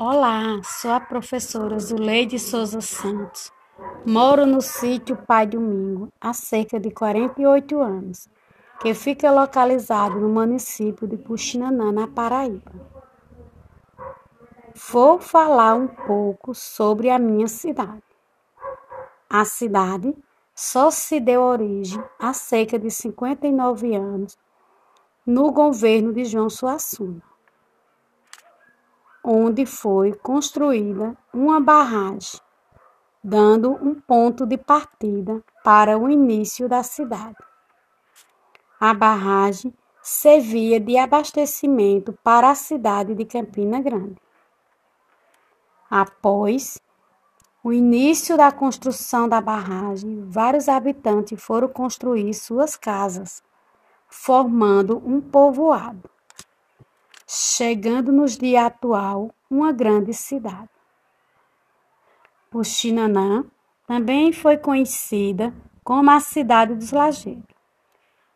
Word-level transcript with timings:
Olá, 0.00 0.60
sou 0.62 0.92
a 0.92 1.00
professora 1.00 1.76
Zuleide 1.80 2.38
Souza 2.38 2.80
Santos. 2.80 3.52
Moro 4.06 4.46
no 4.46 4.60
sítio 4.60 5.16
Pai 5.16 5.44
Domingo 5.44 6.12
há 6.20 6.32
cerca 6.32 6.78
de 6.78 6.92
48 6.92 7.80
anos, 7.80 8.28
que 8.80 8.94
fica 8.94 9.28
localizado 9.32 10.20
no 10.20 10.28
município 10.28 11.08
de 11.08 11.16
Puxinanã, 11.16 11.90
na 11.90 12.06
Paraíba. 12.06 12.70
Vou 14.92 15.18
falar 15.18 15.74
um 15.74 15.88
pouco 15.88 16.54
sobre 16.54 17.10
a 17.10 17.18
minha 17.18 17.48
cidade. 17.48 18.00
A 19.28 19.44
cidade 19.44 20.14
só 20.54 20.92
se 20.92 21.18
deu 21.18 21.42
origem 21.42 22.00
há 22.20 22.32
cerca 22.32 22.78
de 22.78 22.88
59 22.88 23.96
anos 23.96 24.38
no 25.26 25.50
governo 25.50 26.12
de 26.12 26.24
João 26.24 26.48
Suassuna 26.48 27.27
onde 29.30 29.66
foi 29.66 30.14
construída 30.14 31.14
uma 31.34 31.60
barragem, 31.60 32.40
dando 33.22 33.72
um 33.72 33.94
ponto 33.94 34.46
de 34.46 34.56
partida 34.56 35.44
para 35.62 35.98
o 35.98 36.08
início 36.08 36.66
da 36.66 36.82
cidade. 36.82 37.36
A 38.80 38.94
barragem 38.94 39.74
servia 40.00 40.80
de 40.80 40.96
abastecimento 40.96 42.18
para 42.24 42.48
a 42.48 42.54
cidade 42.54 43.14
de 43.14 43.26
Campina 43.26 43.82
Grande. 43.82 44.16
Após 45.90 46.80
o 47.62 47.70
início 47.70 48.34
da 48.34 48.50
construção 48.50 49.28
da 49.28 49.42
barragem, 49.42 50.24
vários 50.26 50.70
habitantes 50.70 51.38
foram 51.38 51.68
construir 51.68 52.32
suas 52.32 52.76
casas, 52.76 53.42
formando 54.08 54.96
um 55.04 55.20
povoado 55.20 56.08
chegando 57.30 58.10
nos 58.10 58.38
dias 58.38 58.64
atual 58.64 59.30
uma 59.50 59.70
grande 59.70 60.14
cidade. 60.14 60.70
Puxinanã 62.50 63.44
também 63.86 64.32
foi 64.32 64.56
conhecida 64.56 65.52
como 65.84 66.10
a 66.10 66.20
cidade 66.20 66.74
dos 66.74 66.90
Lageiros, 66.90 67.44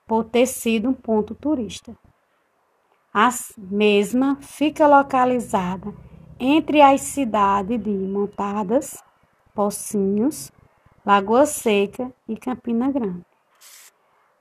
por 0.07 0.25
ter 0.25 0.45
sido 0.45 0.91
um 0.91 0.93
ponto 0.93 1.35
turista. 1.35 1.97
A 3.15 3.31
mesma 3.57 4.37
fica 4.43 4.87
localizada 4.87 5.95
entre 6.39 6.83
as 6.83 7.01
cidades 7.01 7.83
de 7.83 7.91
Montadas, 7.91 9.03
Pocinhos, 9.55 10.53
Lagoa 11.05 11.47
Seca 11.47 12.13
e 12.29 12.37
Campina 12.37 12.93
Grande. 12.93 13.25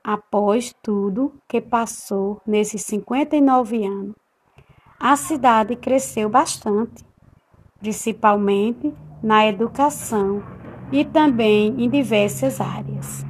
Após 0.04 0.74
tudo 0.82 1.32
que 1.48 1.60
passou 1.60 2.40
nesses 2.46 2.82
59 2.82 3.86
anos, 3.86 4.22
a 5.02 5.16
cidade 5.16 5.74
cresceu 5.74 6.28
bastante, 6.28 7.04
principalmente 7.80 8.94
na 9.20 9.44
educação 9.44 10.40
e 10.92 11.04
também 11.04 11.74
em 11.82 11.90
diversas 11.90 12.60
áreas. 12.60 13.26